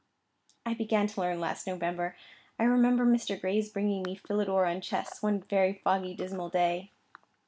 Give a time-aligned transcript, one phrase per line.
[0.65, 2.15] "I began to learn last November.
[2.57, 3.39] I remember Mr.
[3.39, 6.89] Gray's bringing me 'Philidor on Chess,' one very foggy, dismal day."